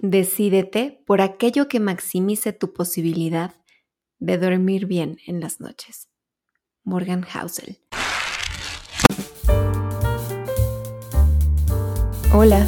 Decídete 0.00 1.02
por 1.06 1.20
aquello 1.20 1.66
que 1.66 1.80
maximice 1.80 2.52
tu 2.52 2.72
posibilidad 2.72 3.54
de 4.20 4.38
dormir 4.38 4.86
bien 4.86 5.18
en 5.26 5.40
las 5.40 5.60
noches. 5.60 6.08
Morgan 6.84 7.22
Housel. 7.22 7.80
Hola, 12.32 12.64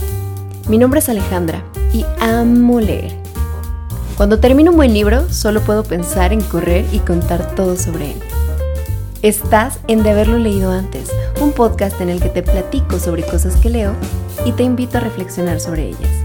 mi 0.68 0.76
nombre 0.76 0.98
es 0.98 1.08
Alejandra 1.08 1.64
y 1.94 2.04
amo 2.18 2.80
leer. 2.80 3.16
Cuando 4.16 4.40
termino 4.40 4.72
un 4.72 4.76
buen 4.76 4.92
libro, 4.92 5.28
solo 5.28 5.60
puedo 5.60 5.84
pensar 5.84 6.32
en 6.32 6.40
correr 6.40 6.84
y 6.92 6.98
contar 6.98 7.54
todo 7.54 7.76
sobre 7.76 8.10
él. 8.10 8.18
Estás 9.22 9.78
en 9.86 10.02
De 10.02 10.10
haberlo 10.10 10.38
leído 10.38 10.72
antes, 10.72 11.12
un 11.40 11.52
podcast 11.52 12.00
en 12.00 12.08
el 12.08 12.20
que 12.20 12.30
te 12.30 12.42
platico 12.42 12.98
sobre 12.98 13.22
cosas 13.22 13.54
que 13.54 13.70
leo 13.70 13.94
y 14.44 14.50
te 14.50 14.64
invito 14.64 14.98
a 14.98 15.02
reflexionar 15.02 15.60
sobre 15.60 15.90
ellas. 15.90 16.19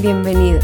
Bienvenido. 0.00 0.60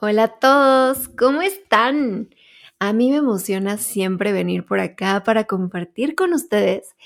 Hola 0.00 0.24
a 0.24 0.28
todos, 0.40 1.06
¿cómo 1.16 1.40
están? 1.42 2.34
A 2.80 2.92
mí 2.92 3.12
me 3.12 3.18
emociona 3.18 3.78
siempre 3.78 4.32
venir 4.32 4.66
por 4.66 4.80
acá 4.80 5.22
para 5.22 5.44
compartir 5.44 6.16
con 6.16 6.32
ustedes 6.32 6.96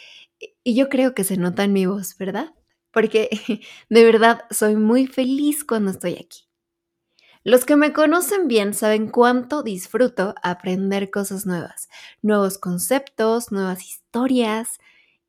y 0.64 0.74
yo 0.74 0.88
creo 0.88 1.14
que 1.14 1.22
se 1.22 1.36
nota 1.36 1.64
en 1.64 1.74
mi 1.74 1.84
voz, 1.84 2.16
¿verdad? 2.16 2.54
Porque 2.90 3.28
de 3.90 4.04
verdad 4.04 4.46
soy 4.50 4.76
muy 4.76 5.06
feliz 5.06 5.66
cuando 5.66 5.90
estoy 5.90 6.14
aquí. 6.14 6.48
Los 7.44 7.66
que 7.66 7.76
me 7.76 7.92
conocen 7.92 8.48
bien 8.48 8.72
saben 8.72 9.10
cuánto 9.10 9.62
disfruto 9.62 10.34
aprender 10.42 11.10
cosas 11.10 11.44
nuevas, 11.44 11.90
nuevos 12.22 12.56
conceptos, 12.56 13.52
nuevas 13.52 13.84
historias 13.84 14.78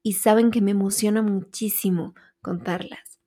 y 0.03 0.13
saben 0.13 0.51
que 0.51 0.61
me 0.61 0.71
emociona 0.71 1.21
muchísimo 1.21 2.15
contarlas. 2.41 3.19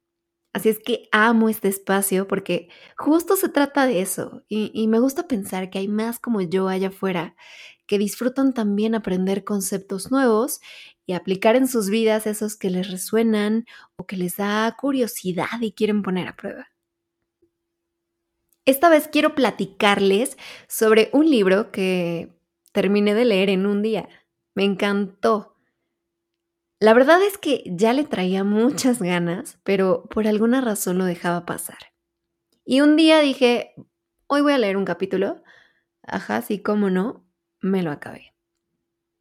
Así 0.52 0.68
es 0.68 0.80
que 0.80 1.08
amo 1.12 1.48
este 1.48 1.68
espacio 1.68 2.26
porque 2.26 2.68
justo 2.96 3.36
se 3.36 3.48
trata 3.48 3.86
de 3.86 4.00
eso 4.00 4.42
y, 4.48 4.88
me 4.88 4.98
gusta 4.98 5.28
pensar 5.28 5.70
que 5.70 5.78
hay 5.78 5.88
más 5.88 6.18
como 6.18 6.40
yo 6.40 6.68
allá 6.68 6.88
afuera 6.88 7.36
que 7.86 7.98
disfrutan 7.98 8.52
también 8.54 8.94
aprender 8.94 9.44
conceptos 9.44 10.10
nuevos 10.10 10.60
y 11.06 11.12
aplicar 11.12 11.56
en 11.56 11.68
sus 11.68 11.88
vidas 11.90 12.26
esos 12.26 12.56
que 12.56 12.70
les 12.70 12.90
resuenan 12.90 13.64
o 13.96 14.06
que 14.06 14.16
les 14.16 14.36
da 14.36 14.76
curiosidad 14.78 15.60
y 15.60 15.72
quieren 15.72 16.02
poner 16.02 16.28
a 16.28 16.36
prueba. 16.36 16.68
Esta 18.64 18.88
vez 18.88 19.08
quiero 19.08 19.34
platicarles 19.34 20.36
sobre 20.68 21.10
un 21.12 21.28
libro 21.28 21.72
que 21.72 22.32
terminé 22.72 23.14
de 23.14 23.24
leer 23.24 23.50
en 23.50 23.66
un 23.66 23.82
día. 23.82 24.08
Me 24.54 24.64
encantó. 24.64 25.49
La 26.82 26.94
verdad 26.94 27.20
es 27.22 27.36
que 27.36 27.62
ya 27.66 27.92
le 27.92 28.04
traía 28.04 28.42
muchas 28.42 29.02
ganas, 29.02 29.58
pero 29.64 30.04
por 30.08 30.26
alguna 30.26 30.62
razón 30.62 30.96
lo 30.96 31.04
dejaba 31.04 31.44
pasar. 31.44 31.76
Y 32.64 32.80
un 32.80 32.96
día 32.96 33.20
dije, 33.20 33.74
hoy 34.26 34.40
voy 34.40 34.54
a 34.54 34.58
leer 34.58 34.78
un 34.78 34.86
capítulo. 34.86 35.42
Ajá, 36.02 36.40
sí, 36.40 36.62
cómo 36.62 36.88
no, 36.88 37.22
me 37.60 37.82
lo 37.82 37.90
acabé. 37.90 38.32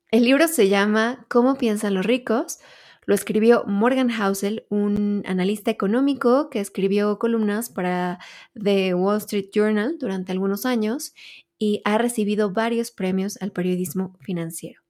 El 0.10 0.24
libro 0.24 0.48
se 0.48 0.70
llama 0.70 1.26
¿Cómo 1.28 1.56
piensan 1.56 1.96
los 1.96 2.06
ricos? 2.06 2.60
Lo 3.06 3.14
escribió 3.14 3.66
Morgan 3.66 4.10
Housel, 4.10 4.66
un 4.70 5.24
analista 5.26 5.70
económico 5.70 6.50
que 6.50 6.62
escribió 6.62 7.20
columnas 7.20 7.70
para 7.70 8.20
The 8.54 8.94
Wall 8.94 9.18
Street 9.18 9.50
Journal 9.52 9.98
durante 10.00 10.32
algunos 10.32 10.66
años 10.66 11.14
y 11.58 11.82
ha 11.84 11.98
recibido 11.98 12.54
varios 12.54 12.92
premios 12.92 13.38
al 13.42 13.52
periodismo 13.52 14.18
financiero. 14.22 14.82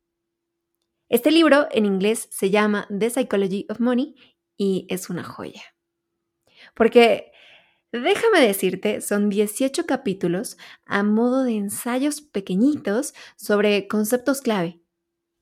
Este 1.09 1.31
libro 1.31 1.67
en 1.71 1.85
inglés 1.85 2.27
se 2.31 2.49
llama 2.49 2.87
The 2.97 3.09
Psychology 3.09 3.65
of 3.69 3.79
Money 3.79 4.15
y 4.57 4.85
es 4.89 5.09
una 5.09 5.23
joya. 5.23 5.63
Porque 6.75 7.31
Déjame 7.91 8.39
decirte, 8.41 9.01
son 9.01 9.29
18 9.29 9.87
capítulos 9.87 10.57
a 10.85 11.01
modo 11.01 11.43
de 11.43 11.55
ensayos 11.55 12.21
pequeñitos 12.21 13.15
sobre 13.35 13.87
conceptos 13.87 14.41
clave 14.41 14.79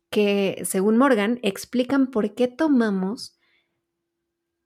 que, 0.09 0.61
según 0.63 0.95
Morgan, 0.95 1.39
explican 1.43 2.07
por 2.07 2.35
qué 2.35 2.47
tomamos 2.47 3.37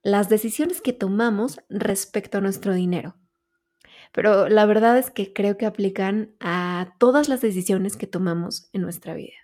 las 0.04 0.28
decisiones 0.28 0.80
que 0.80 0.92
tomamos 0.92 1.60
respecto 1.68 2.38
a 2.38 2.40
nuestro 2.40 2.72
dinero. 2.72 3.16
Pero 4.12 4.48
la 4.48 4.64
verdad 4.66 4.96
es 4.96 5.10
que 5.10 5.32
creo 5.32 5.56
que 5.56 5.66
aplican 5.66 6.36
a 6.38 6.94
todas 7.00 7.28
las 7.28 7.40
decisiones 7.40 7.96
que 7.96 8.06
tomamos 8.06 8.68
en 8.72 8.82
nuestra 8.82 9.14
vida. 9.14 9.34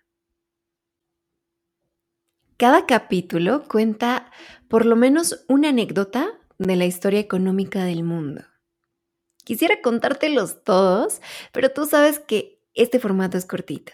Cada 2.59 2.87
capítulo 2.87 3.65
cuenta 3.69 4.31
por 4.69 4.85
lo 4.85 4.97
menos 4.97 5.45
una 5.49 5.71
anécdota 5.71 6.39
de 6.59 6.77
la 6.77 6.85
historia 6.85 7.21
económica 7.21 7.85
del 7.85 8.03
mundo. 8.03 8.43
Quisiera 9.45 9.81
contártelos 9.81 10.63
todos, 10.65 11.23
pero 11.53 11.71
tú 11.71 11.87
sabes 11.87 12.19
que 12.19 12.61
este 12.75 12.99
formato 12.99 13.39
es 13.39 13.47
cortito. 13.47 13.93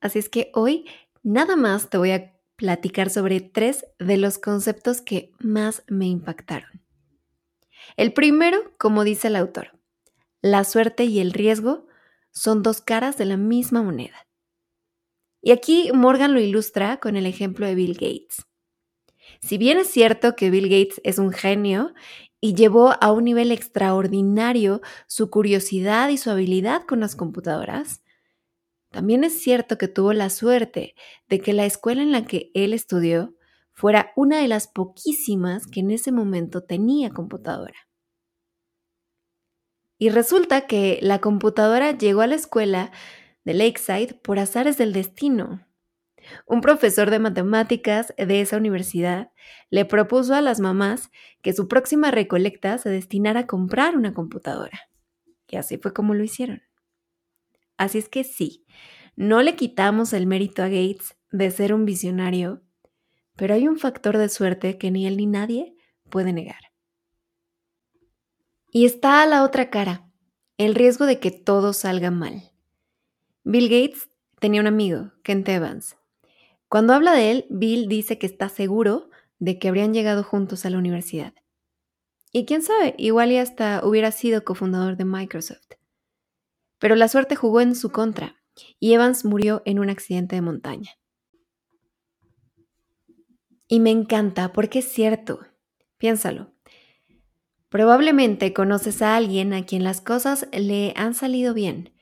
Así 0.00 0.20
es 0.20 0.28
que 0.28 0.52
hoy 0.54 0.86
Nada 1.22 1.56
más 1.56 1.90
te 1.90 1.98
voy 1.98 2.12
a 2.12 2.32
platicar 2.56 3.10
sobre 3.10 3.40
tres 3.40 3.84
de 3.98 4.16
los 4.16 4.38
conceptos 4.38 5.00
que 5.00 5.32
más 5.40 5.82
me 5.88 6.06
impactaron. 6.06 6.82
El 7.96 8.12
primero, 8.12 8.58
como 8.78 9.04
dice 9.04 9.28
el 9.28 9.36
autor, 9.36 9.78
la 10.40 10.64
suerte 10.64 11.04
y 11.04 11.20
el 11.20 11.32
riesgo 11.32 11.86
son 12.30 12.62
dos 12.62 12.80
caras 12.80 13.18
de 13.18 13.24
la 13.24 13.36
misma 13.36 13.82
moneda. 13.82 14.27
Y 15.40 15.52
aquí 15.52 15.90
Morgan 15.94 16.34
lo 16.34 16.40
ilustra 16.40 16.98
con 16.98 17.16
el 17.16 17.26
ejemplo 17.26 17.66
de 17.66 17.74
Bill 17.74 17.94
Gates. 17.94 18.46
Si 19.40 19.58
bien 19.58 19.78
es 19.78 19.88
cierto 19.88 20.34
que 20.34 20.50
Bill 20.50 20.68
Gates 20.68 21.00
es 21.04 21.18
un 21.18 21.32
genio 21.32 21.94
y 22.40 22.54
llevó 22.54 22.94
a 23.00 23.12
un 23.12 23.24
nivel 23.24 23.52
extraordinario 23.52 24.80
su 25.06 25.30
curiosidad 25.30 26.08
y 26.08 26.18
su 26.18 26.30
habilidad 26.30 26.82
con 26.86 27.00
las 27.00 27.14
computadoras, 27.14 28.02
también 28.90 29.22
es 29.22 29.40
cierto 29.40 29.76
que 29.76 29.88
tuvo 29.88 30.12
la 30.12 30.30
suerte 30.30 30.94
de 31.28 31.40
que 31.40 31.52
la 31.52 31.66
escuela 31.66 32.02
en 32.02 32.12
la 32.12 32.24
que 32.24 32.50
él 32.54 32.72
estudió 32.72 33.34
fuera 33.72 34.12
una 34.16 34.40
de 34.40 34.48
las 34.48 34.66
poquísimas 34.66 35.66
que 35.66 35.80
en 35.80 35.90
ese 35.90 36.10
momento 36.10 36.64
tenía 36.64 37.10
computadora. 37.10 37.76
Y 39.98 40.10
resulta 40.10 40.66
que 40.66 40.98
la 41.02 41.20
computadora 41.20 41.96
llegó 41.96 42.22
a 42.22 42.26
la 42.28 42.36
escuela 42.36 42.92
de 43.48 43.54
Lakeside 43.54 44.12
por 44.12 44.38
azares 44.38 44.76
del 44.76 44.92
destino. 44.92 45.66
Un 46.46 46.60
profesor 46.60 47.08
de 47.08 47.18
matemáticas 47.18 48.12
de 48.18 48.42
esa 48.42 48.58
universidad 48.58 49.32
le 49.70 49.86
propuso 49.86 50.34
a 50.34 50.42
las 50.42 50.60
mamás 50.60 51.10
que 51.40 51.54
su 51.54 51.66
próxima 51.66 52.10
recolecta 52.10 52.76
se 52.76 52.90
destinara 52.90 53.40
a 53.40 53.46
comprar 53.46 53.96
una 53.96 54.12
computadora. 54.12 54.90
Y 55.48 55.56
así 55.56 55.78
fue 55.78 55.94
como 55.94 56.12
lo 56.12 56.24
hicieron. 56.24 56.60
Así 57.78 57.96
es 57.96 58.10
que 58.10 58.22
sí, 58.22 58.66
no 59.16 59.40
le 59.40 59.56
quitamos 59.56 60.12
el 60.12 60.26
mérito 60.26 60.62
a 60.62 60.68
Gates 60.68 61.16
de 61.30 61.50
ser 61.50 61.72
un 61.72 61.86
visionario, 61.86 62.60
pero 63.34 63.54
hay 63.54 63.66
un 63.66 63.78
factor 63.78 64.18
de 64.18 64.28
suerte 64.28 64.76
que 64.76 64.90
ni 64.90 65.06
él 65.06 65.16
ni 65.16 65.24
nadie 65.24 65.74
puede 66.10 66.34
negar. 66.34 66.60
Y 68.70 68.84
está 68.84 69.22
a 69.22 69.26
la 69.26 69.42
otra 69.42 69.70
cara, 69.70 70.06
el 70.58 70.74
riesgo 70.74 71.06
de 71.06 71.18
que 71.18 71.30
todo 71.30 71.72
salga 71.72 72.10
mal. 72.10 72.52
Bill 73.50 73.70
Gates 73.70 74.10
tenía 74.40 74.60
un 74.60 74.66
amigo, 74.66 75.10
Kent 75.22 75.48
Evans. 75.48 75.96
Cuando 76.68 76.92
habla 76.92 77.14
de 77.14 77.30
él, 77.30 77.46
Bill 77.48 77.88
dice 77.88 78.18
que 78.18 78.26
está 78.26 78.50
seguro 78.50 79.08
de 79.38 79.58
que 79.58 79.68
habrían 79.68 79.94
llegado 79.94 80.22
juntos 80.22 80.66
a 80.66 80.70
la 80.70 80.76
universidad. 80.76 81.32
Y 82.30 82.44
quién 82.44 82.60
sabe, 82.60 82.94
igual 82.98 83.32
y 83.32 83.38
hasta 83.38 83.80
hubiera 83.86 84.12
sido 84.12 84.44
cofundador 84.44 84.98
de 84.98 85.06
Microsoft. 85.06 85.66
Pero 86.78 86.94
la 86.94 87.08
suerte 87.08 87.36
jugó 87.36 87.62
en 87.62 87.74
su 87.74 87.88
contra 87.88 88.36
y 88.78 88.92
Evans 88.92 89.24
murió 89.24 89.62
en 89.64 89.78
un 89.78 89.88
accidente 89.88 90.36
de 90.36 90.42
montaña. 90.42 90.90
Y 93.66 93.80
me 93.80 93.92
encanta 93.92 94.52
porque 94.52 94.80
es 94.80 94.92
cierto. 94.92 95.40
Piénsalo. 95.96 96.52
Probablemente 97.70 98.52
conoces 98.52 99.00
a 99.00 99.16
alguien 99.16 99.54
a 99.54 99.64
quien 99.64 99.84
las 99.84 100.02
cosas 100.02 100.48
le 100.52 100.92
han 100.96 101.14
salido 101.14 101.54
bien, 101.54 101.94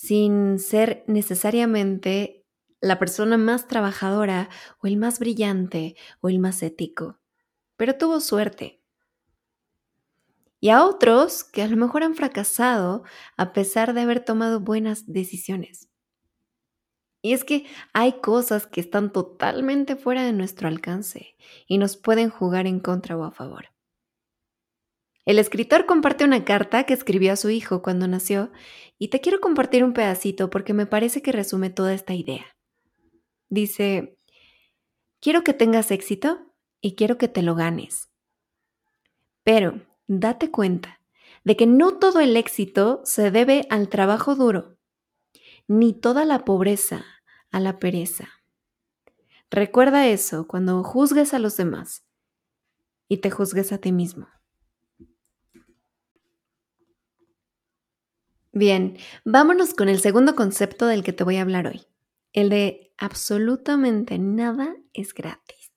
sin 0.00 0.58
ser 0.58 1.04
necesariamente 1.06 2.46
la 2.80 2.98
persona 2.98 3.36
más 3.36 3.68
trabajadora 3.68 4.48
o 4.82 4.86
el 4.86 4.96
más 4.96 5.18
brillante 5.18 5.94
o 6.22 6.30
el 6.30 6.38
más 6.38 6.62
ético, 6.62 7.20
pero 7.76 7.98
tuvo 7.98 8.20
suerte 8.20 8.80
y 10.58 10.70
a 10.70 10.86
otros 10.86 11.44
que 11.44 11.60
a 11.60 11.68
lo 11.68 11.76
mejor 11.76 12.02
han 12.02 12.14
fracasado 12.14 13.02
a 13.36 13.52
pesar 13.52 13.92
de 13.92 14.00
haber 14.00 14.24
tomado 14.24 14.60
buenas 14.60 15.06
decisiones. 15.06 15.90
Y 17.20 17.34
es 17.34 17.44
que 17.44 17.66
hay 17.92 18.20
cosas 18.20 18.66
que 18.66 18.80
están 18.80 19.12
totalmente 19.12 19.96
fuera 19.96 20.24
de 20.24 20.32
nuestro 20.32 20.66
alcance 20.66 21.36
y 21.66 21.76
nos 21.76 21.98
pueden 21.98 22.30
jugar 22.30 22.66
en 22.66 22.80
contra 22.80 23.18
o 23.18 23.24
a 23.24 23.32
favor. 23.32 23.66
El 25.26 25.38
escritor 25.38 25.86
comparte 25.86 26.24
una 26.24 26.44
carta 26.44 26.84
que 26.84 26.94
escribió 26.94 27.32
a 27.32 27.36
su 27.36 27.50
hijo 27.50 27.82
cuando 27.82 28.08
nació 28.08 28.50
y 28.98 29.08
te 29.08 29.20
quiero 29.20 29.40
compartir 29.40 29.84
un 29.84 29.92
pedacito 29.92 30.50
porque 30.50 30.72
me 30.72 30.86
parece 30.86 31.22
que 31.22 31.32
resume 31.32 31.70
toda 31.70 31.92
esta 31.92 32.14
idea. 32.14 32.46
Dice, 33.48 34.16
quiero 35.20 35.44
que 35.44 35.52
tengas 35.52 35.90
éxito 35.90 36.52
y 36.80 36.94
quiero 36.94 37.18
que 37.18 37.28
te 37.28 37.42
lo 37.42 37.54
ganes. 37.54 38.08
Pero 39.44 39.82
date 40.06 40.50
cuenta 40.50 41.00
de 41.44 41.56
que 41.56 41.66
no 41.66 41.98
todo 41.98 42.20
el 42.20 42.36
éxito 42.36 43.00
se 43.04 43.30
debe 43.30 43.66
al 43.70 43.88
trabajo 43.88 44.34
duro, 44.34 44.76
ni 45.66 45.92
toda 45.92 46.24
la 46.24 46.44
pobreza 46.44 47.04
a 47.50 47.60
la 47.60 47.78
pereza. 47.78 48.28
Recuerda 49.50 50.06
eso 50.06 50.46
cuando 50.46 50.82
juzgues 50.84 51.34
a 51.34 51.38
los 51.38 51.56
demás 51.56 52.04
y 53.08 53.18
te 53.18 53.30
juzgues 53.30 53.72
a 53.72 53.78
ti 53.78 53.92
mismo. 53.92 54.28
Bien, 58.52 58.98
vámonos 59.24 59.74
con 59.74 59.88
el 59.88 60.00
segundo 60.00 60.34
concepto 60.34 60.86
del 60.86 61.04
que 61.04 61.12
te 61.12 61.22
voy 61.22 61.36
a 61.36 61.42
hablar 61.42 61.68
hoy, 61.68 61.86
el 62.32 62.48
de 62.48 62.92
absolutamente 62.98 64.18
nada 64.18 64.76
es 64.92 65.14
gratis. 65.14 65.70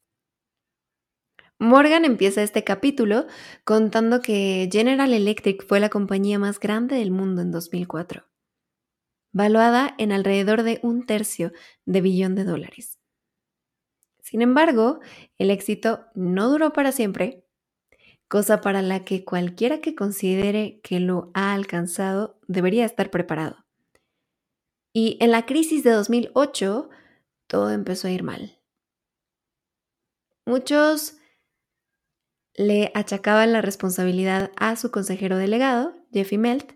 Morgan 1.60 2.04
empieza 2.04 2.42
este 2.42 2.64
capítulo 2.64 3.28
contando 3.64 4.22
que 4.22 4.68
General 4.72 5.14
Electric 5.14 5.66
fue 5.66 5.80
la 5.80 5.90
compañía 5.90 6.40
más 6.40 6.60
grande 6.60 6.96
del 6.96 7.12
mundo 7.12 7.44
en 7.44 7.52
2004, 7.52 8.26
valuada 9.32 9.94
en 10.00 10.12
alrededor 10.12 10.64
de 10.64 10.80
un 10.82 11.06
tercio 11.06 11.54
de 11.86 12.02
billón 12.02 12.34
de 12.34 12.44
dólares. 12.44 13.00
Sin 14.24 14.42
embargo, 14.42 15.00
el 15.38 15.52
éxito 15.52 16.08
no 16.16 16.50
duró 16.50 16.74
para 16.74 16.92
siempre 16.92 17.43
cosa 18.34 18.62
para 18.62 18.82
la 18.82 19.06
que 19.06 19.24
cualquiera 19.24 19.80
que 19.80 19.94
considere 19.94 20.80
que 20.82 21.00
lo 21.00 21.30
ha 21.36 21.54
alcanzado 21.54 22.40
debería 22.48 22.84
estar 22.84 23.12
preparado. 23.12 23.64
Y 24.92 25.18
en 25.22 25.30
la 25.30 25.46
crisis 25.46 25.84
de 25.84 25.92
2008, 25.92 26.90
todo 27.46 27.70
empezó 27.70 28.08
a 28.08 28.12
ir 28.12 28.24
mal. 28.24 28.60
Muchos 30.48 31.18
le 32.56 32.92
achacaban 32.96 33.54
la 33.54 33.62
responsabilidad 33.62 34.52
a 34.56 34.78
su 34.78 34.90
consejero 34.90 35.38
delegado, 35.38 35.96
Jeffy 36.12 36.40
Melt, 36.40 36.72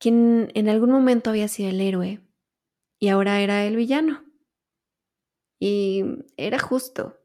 quien 0.00 0.50
en 0.54 0.68
algún 0.68 0.90
momento 0.90 1.30
había 1.30 1.46
sido 1.46 1.70
el 1.70 1.80
héroe 1.80 2.20
y 2.98 3.06
ahora 3.06 3.40
era 3.40 3.64
el 3.64 3.76
villano. 3.76 4.24
Y 5.60 6.02
era 6.36 6.58
justo. 6.58 7.23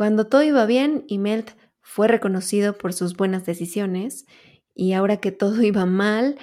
Cuando 0.00 0.26
todo 0.26 0.42
iba 0.42 0.64
bien, 0.64 1.04
Melt 1.10 1.50
fue 1.82 2.08
reconocido 2.08 2.78
por 2.78 2.94
sus 2.94 3.18
buenas 3.18 3.44
decisiones 3.44 4.24
y 4.74 4.94
ahora 4.94 5.18
que 5.18 5.30
todo 5.30 5.60
iba 5.62 5.84
mal, 5.84 6.38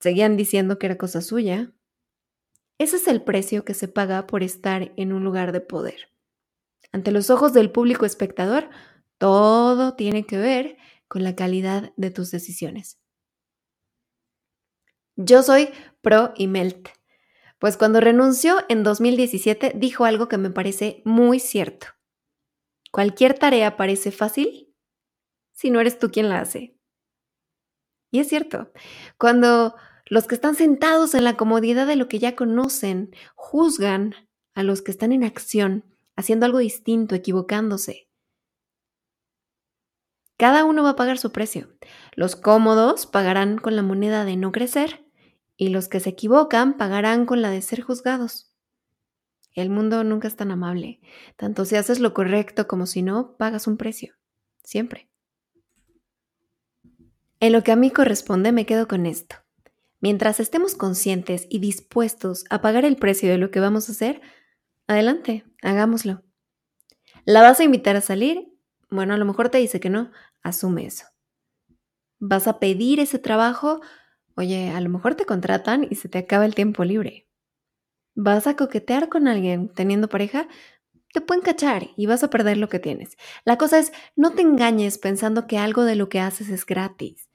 seguían 0.00 0.38
diciendo 0.38 0.78
que 0.78 0.86
era 0.86 0.96
cosa 0.96 1.20
suya. 1.20 1.70
Ese 2.78 2.96
es 2.96 3.08
el 3.08 3.20
precio 3.20 3.66
que 3.66 3.74
se 3.74 3.88
paga 3.88 4.26
por 4.26 4.42
estar 4.42 4.90
en 4.96 5.12
un 5.12 5.22
lugar 5.22 5.52
de 5.52 5.60
poder. 5.60 6.08
Ante 6.92 7.10
los 7.10 7.28
ojos 7.28 7.52
del 7.52 7.70
público 7.70 8.06
espectador, 8.06 8.70
todo 9.18 9.94
tiene 9.94 10.24
que 10.24 10.38
ver 10.38 10.78
con 11.08 11.24
la 11.24 11.36
calidad 11.36 11.92
de 11.98 12.10
tus 12.10 12.30
decisiones. 12.30 12.98
Yo 15.16 15.42
soy 15.42 15.68
pro 16.00 16.32
Melt, 16.38 16.88
pues 17.58 17.76
cuando 17.76 18.00
renunció 18.00 18.60
en 18.70 18.82
2017 18.82 19.72
dijo 19.74 20.06
algo 20.06 20.26
que 20.28 20.38
me 20.38 20.48
parece 20.48 21.02
muy 21.04 21.38
cierto. 21.38 21.88
Cualquier 22.92 23.38
tarea 23.38 23.76
parece 23.76 24.12
fácil 24.12 24.72
si 25.52 25.70
no 25.70 25.80
eres 25.80 25.98
tú 25.98 26.10
quien 26.10 26.28
la 26.28 26.40
hace. 26.40 26.76
Y 28.10 28.20
es 28.20 28.28
cierto, 28.28 28.70
cuando 29.18 29.74
los 30.04 30.26
que 30.26 30.34
están 30.34 30.54
sentados 30.54 31.14
en 31.14 31.24
la 31.24 31.38
comodidad 31.38 31.86
de 31.86 31.96
lo 31.96 32.06
que 32.06 32.18
ya 32.18 32.36
conocen 32.36 33.14
juzgan 33.34 34.14
a 34.54 34.62
los 34.62 34.82
que 34.82 34.90
están 34.90 35.12
en 35.12 35.24
acción, 35.24 35.96
haciendo 36.16 36.44
algo 36.44 36.58
distinto, 36.58 37.14
equivocándose. 37.14 38.10
Cada 40.36 40.64
uno 40.64 40.82
va 40.82 40.90
a 40.90 40.96
pagar 40.96 41.16
su 41.16 41.32
precio. 41.32 41.74
Los 42.14 42.36
cómodos 42.36 43.06
pagarán 43.06 43.56
con 43.56 43.74
la 43.74 43.82
moneda 43.82 44.26
de 44.26 44.36
no 44.36 44.52
crecer 44.52 45.06
y 45.56 45.70
los 45.70 45.88
que 45.88 46.00
se 46.00 46.10
equivocan 46.10 46.76
pagarán 46.76 47.24
con 47.24 47.40
la 47.40 47.48
de 47.48 47.62
ser 47.62 47.80
juzgados. 47.80 48.51
El 49.54 49.68
mundo 49.68 50.02
nunca 50.02 50.28
es 50.28 50.36
tan 50.36 50.50
amable. 50.50 51.00
Tanto 51.36 51.64
si 51.64 51.76
haces 51.76 52.00
lo 52.00 52.14
correcto 52.14 52.66
como 52.66 52.86
si 52.86 53.02
no, 53.02 53.36
pagas 53.36 53.66
un 53.66 53.76
precio. 53.76 54.14
Siempre. 54.64 55.10
En 57.40 57.52
lo 57.52 57.62
que 57.62 57.72
a 57.72 57.76
mí 57.76 57.90
corresponde, 57.90 58.52
me 58.52 58.66
quedo 58.66 58.88
con 58.88 59.04
esto. 59.04 59.36
Mientras 60.00 60.40
estemos 60.40 60.74
conscientes 60.74 61.46
y 61.50 61.58
dispuestos 61.58 62.44
a 62.50 62.60
pagar 62.60 62.84
el 62.84 62.96
precio 62.96 63.28
de 63.28 63.38
lo 63.38 63.50
que 63.50 63.60
vamos 63.60 63.88
a 63.88 63.92
hacer, 63.92 64.20
adelante, 64.86 65.44
hagámoslo. 65.60 66.22
¿La 67.24 67.42
vas 67.42 67.60
a 67.60 67.64
invitar 67.64 67.96
a 67.96 68.00
salir? 68.00 68.48
Bueno, 68.90 69.14
a 69.14 69.16
lo 69.16 69.24
mejor 69.24 69.48
te 69.48 69.58
dice 69.58 69.80
que 69.80 69.90
no, 69.90 70.10
asume 70.42 70.86
eso. 70.86 71.06
¿Vas 72.18 72.48
a 72.48 72.58
pedir 72.58 73.00
ese 73.00 73.18
trabajo? 73.18 73.80
Oye, 74.34 74.70
a 74.70 74.80
lo 74.80 74.88
mejor 74.88 75.14
te 75.14 75.26
contratan 75.26 75.86
y 75.88 75.96
se 75.96 76.08
te 76.08 76.18
acaba 76.18 76.46
el 76.46 76.54
tiempo 76.54 76.84
libre 76.84 77.28
vas 78.14 78.46
a 78.46 78.56
coquetear 78.56 79.08
con 79.08 79.28
alguien 79.28 79.68
teniendo 79.68 80.08
pareja, 80.08 80.48
te 81.12 81.20
pueden 81.20 81.42
cachar 81.42 81.88
y 81.96 82.06
vas 82.06 82.24
a 82.24 82.30
perder 82.30 82.56
lo 82.56 82.68
que 82.68 82.78
tienes. 82.78 83.16
La 83.44 83.58
cosa 83.58 83.78
es, 83.78 83.92
no 84.16 84.32
te 84.32 84.42
engañes 84.42 84.98
pensando 84.98 85.46
que 85.46 85.58
algo 85.58 85.84
de 85.84 85.96
lo 85.96 86.08
que 86.08 86.20
haces 86.20 86.48
es 86.48 86.64
gratis. 86.64 87.28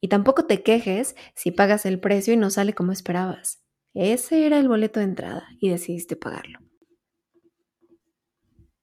Y 0.00 0.08
tampoco 0.08 0.46
te 0.46 0.62
quejes 0.62 1.16
si 1.34 1.50
pagas 1.50 1.86
el 1.86 2.00
precio 2.00 2.34
y 2.34 2.36
no 2.36 2.50
sale 2.50 2.74
como 2.74 2.92
esperabas. 2.92 3.62
Ese 3.94 4.46
era 4.46 4.58
el 4.58 4.68
boleto 4.68 5.00
de 5.00 5.06
entrada 5.06 5.48
y 5.58 5.70
decidiste 5.70 6.16
pagarlo. 6.16 6.58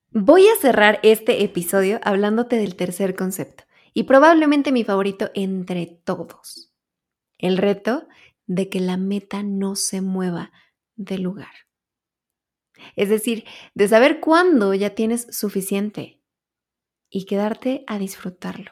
Voy 0.10 0.48
a 0.48 0.60
cerrar 0.60 1.00
este 1.04 1.44
episodio 1.44 2.00
hablándote 2.04 2.56
del 2.56 2.76
tercer 2.76 3.16
concepto 3.16 3.64
y 3.94 4.04
probablemente 4.04 4.72
mi 4.72 4.84
favorito 4.84 5.30
entre 5.34 5.86
todos. 6.04 6.74
El 7.38 7.58
reto 7.58 8.08
de 8.46 8.70
que 8.70 8.80
la 8.80 8.98
meta 8.98 9.44
no 9.44 9.76
se 9.76 10.02
mueva 10.02 10.52
del 10.96 11.22
lugar. 11.24 11.54
Es 12.96 13.10
decir, 13.10 13.46
de 13.74 13.88
saber 13.88 14.20
cuándo 14.20 14.74
ya 14.74 14.92
tienes 14.96 15.28
suficiente 15.32 16.22
y 17.10 17.26
quedarte 17.26 17.84
a 17.88 18.00
disfrutarlo. 18.00 18.72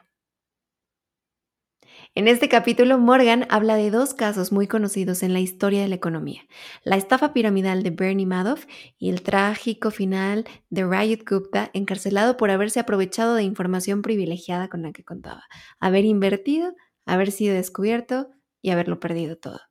En 2.13 2.27
este 2.27 2.49
capítulo, 2.49 2.97
Morgan 2.97 3.45
habla 3.49 3.75
de 3.75 3.89
dos 3.89 4.13
casos 4.13 4.51
muy 4.51 4.67
conocidos 4.67 5.23
en 5.23 5.31
la 5.31 5.39
historia 5.39 5.81
de 5.81 5.87
la 5.87 5.95
economía, 5.95 6.41
la 6.83 6.97
estafa 6.97 7.31
piramidal 7.31 7.83
de 7.83 7.91
Bernie 7.91 8.25
Madoff 8.25 8.65
y 8.97 9.09
el 9.09 9.21
trágico 9.21 9.91
final 9.91 10.45
de 10.69 10.83
Rayat 10.83 11.21
Gupta, 11.25 11.69
encarcelado 11.73 12.35
por 12.35 12.51
haberse 12.51 12.81
aprovechado 12.81 13.35
de 13.35 13.43
información 13.43 14.01
privilegiada 14.01 14.67
con 14.67 14.81
la 14.81 14.91
que 14.91 15.05
contaba, 15.05 15.45
haber 15.79 16.03
invertido, 16.03 16.73
haber 17.05 17.31
sido 17.31 17.55
descubierto 17.55 18.29
y 18.61 18.71
haberlo 18.71 18.99
perdido 18.99 19.37
todo. 19.37 19.70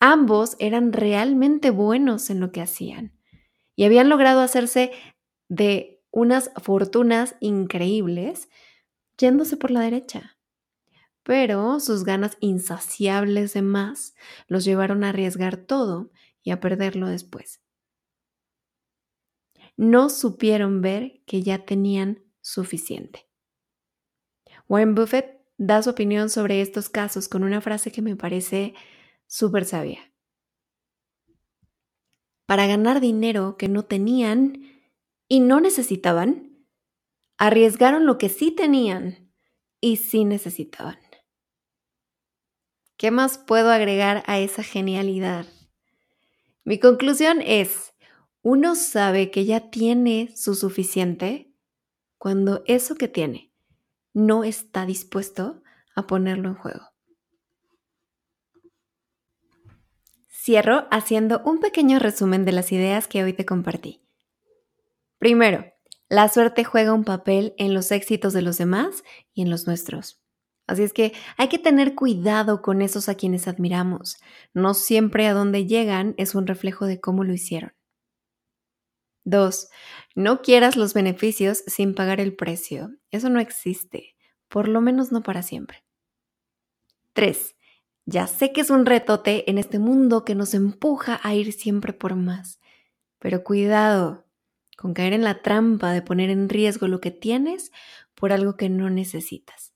Ambos 0.00 0.56
eran 0.58 0.92
realmente 0.92 1.70
buenos 1.70 2.30
en 2.30 2.40
lo 2.40 2.52
que 2.52 2.60
hacían 2.60 3.18
y 3.74 3.84
habían 3.84 4.08
logrado 4.08 4.40
hacerse 4.40 4.92
de 5.48 6.02
unas 6.10 6.50
fortunas 6.62 7.36
increíbles 7.40 8.48
yéndose 9.18 9.56
por 9.56 9.70
la 9.70 9.80
derecha. 9.80 10.36
Pero 11.22 11.80
sus 11.80 12.04
ganas 12.04 12.36
insaciables 12.40 13.54
de 13.54 13.62
más 13.62 14.14
los 14.46 14.64
llevaron 14.64 15.02
a 15.02 15.10
arriesgar 15.10 15.56
todo 15.56 16.10
y 16.42 16.50
a 16.50 16.60
perderlo 16.60 17.08
después. 17.08 17.60
No 19.76 20.08
supieron 20.08 20.80
ver 20.80 21.20
que 21.26 21.42
ya 21.42 21.64
tenían 21.64 22.22
suficiente. 22.40 23.28
Warren 24.68 24.94
Buffett 24.94 25.40
da 25.58 25.82
su 25.82 25.90
opinión 25.90 26.30
sobre 26.30 26.60
estos 26.60 26.88
casos 26.88 27.28
con 27.28 27.42
una 27.42 27.60
frase 27.60 27.90
que 27.90 28.02
me 28.02 28.16
parece 28.16 28.74
súper 29.26 29.64
sabia. 29.64 30.12
Para 32.46 32.66
ganar 32.66 33.00
dinero 33.00 33.56
que 33.56 33.68
no 33.68 33.84
tenían 33.84 34.62
y 35.28 35.40
no 35.40 35.60
necesitaban, 35.60 36.66
arriesgaron 37.38 38.06
lo 38.06 38.18
que 38.18 38.28
sí 38.28 38.52
tenían 38.52 39.32
y 39.80 39.96
sí 39.96 40.24
necesitaban. 40.24 40.98
¿Qué 42.96 43.10
más 43.10 43.36
puedo 43.36 43.70
agregar 43.70 44.22
a 44.26 44.38
esa 44.38 44.62
genialidad? 44.62 45.46
Mi 46.64 46.78
conclusión 46.78 47.42
es, 47.42 47.94
uno 48.42 48.74
sabe 48.74 49.30
que 49.30 49.44
ya 49.44 49.70
tiene 49.70 50.32
su 50.34 50.54
suficiente 50.54 51.52
cuando 52.16 52.62
eso 52.66 52.94
que 52.94 53.08
tiene 53.08 53.52
no 54.14 54.44
está 54.44 54.86
dispuesto 54.86 55.62
a 55.94 56.06
ponerlo 56.06 56.48
en 56.48 56.54
juego. 56.54 56.95
Cierro 60.46 60.86
haciendo 60.92 61.42
un 61.44 61.58
pequeño 61.58 61.98
resumen 61.98 62.44
de 62.44 62.52
las 62.52 62.70
ideas 62.70 63.08
que 63.08 63.24
hoy 63.24 63.32
te 63.32 63.44
compartí. 63.44 64.06
Primero, 65.18 65.64
la 66.08 66.28
suerte 66.28 66.62
juega 66.62 66.92
un 66.92 67.02
papel 67.02 67.52
en 67.58 67.74
los 67.74 67.90
éxitos 67.90 68.32
de 68.32 68.42
los 68.42 68.56
demás 68.56 69.02
y 69.34 69.42
en 69.42 69.50
los 69.50 69.66
nuestros. 69.66 70.22
Así 70.68 70.84
es 70.84 70.92
que 70.92 71.12
hay 71.36 71.48
que 71.48 71.58
tener 71.58 71.96
cuidado 71.96 72.62
con 72.62 72.80
esos 72.80 73.08
a 73.08 73.16
quienes 73.16 73.48
admiramos. 73.48 74.18
No 74.54 74.74
siempre 74.74 75.26
a 75.26 75.34
donde 75.34 75.66
llegan 75.66 76.14
es 76.16 76.36
un 76.36 76.46
reflejo 76.46 76.86
de 76.86 77.00
cómo 77.00 77.24
lo 77.24 77.32
hicieron. 77.32 77.74
2. 79.24 79.68
No 80.14 80.42
quieras 80.42 80.76
los 80.76 80.94
beneficios 80.94 81.64
sin 81.66 81.92
pagar 81.92 82.20
el 82.20 82.36
precio. 82.36 82.90
Eso 83.10 83.30
no 83.30 83.40
existe, 83.40 84.14
por 84.48 84.68
lo 84.68 84.80
menos 84.80 85.10
no 85.10 85.24
para 85.24 85.42
siempre. 85.42 85.84
3. 87.14 87.55
Ya 88.08 88.28
sé 88.28 88.52
que 88.52 88.60
es 88.60 88.70
un 88.70 88.86
retote 88.86 89.50
en 89.50 89.58
este 89.58 89.80
mundo 89.80 90.24
que 90.24 90.36
nos 90.36 90.54
empuja 90.54 91.18
a 91.24 91.34
ir 91.34 91.52
siempre 91.52 91.92
por 91.92 92.14
más, 92.14 92.60
pero 93.18 93.42
cuidado 93.42 94.26
con 94.78 94.94
caer 94.94 95.12
en 95.12 95.24
la 95.24 95.42
trampa 95.42 95.90
de 95.90 96.02
poner 96.02 96.30
en 96.30 96.48
riesgo 96.48 96.86
lo 96.86 97.00
que 97.00 97.10
tienes 97.10 97.72
por 98.14 98.32
algo 98.32 98.56
que 98.56 98.68
no 98.68 98.90
necesitas. 98.90 99.72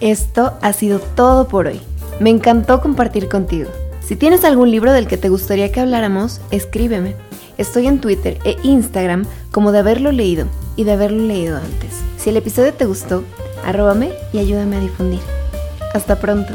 Esto 0.00 0.58
ha 0.60 0.74
sido 0.74 0.98
todo 1.00 1.48
por 1.48 1.66
hoy. 1.66 1.80
Me 2.20 2.28
encantó 2.28 2.82
compartir 2.82 3.30
contigo. 3.30 3.70
Si 4.02 4.14
tienes 4.14 4.44
algún 4.44 4.70
libro 4.70 4.92
del 4.92 5.08
que 5.08 5.16
te 5.16 5.30
gustaría 5.30 5.72
que 5.72 5.80
habláramos, 5.80 6.42
escríbeme. 6.50 7.16
Estoy 7.56 7.86
en 7.86 8.02
Twitter 8.02 8.38
e 8.44 8.58
Instagram 8.62 9.24
como 9.50 9.72
de 9.72 9.78
haberlo 9.78 10.12
leído 10.12 10.48
y 10.76 10.84
de 10.84 10.92
haberlo 10.92 11.22
leído 11.22 11.56
antes. 11.56 12.00
Si 12.16 12.30
el 12.30 12.36
episodio 12.36 12.74
te 12.74 12.84
gustó, 12.84 13.24
arróbame 13.64 14.12
y 14.32 14.38
ayúdame 14.38 14.76
a 14.76 14.80
difundir. 14.80 15.20
Hasta 15.94 16.16
pronto. 16.16 16.52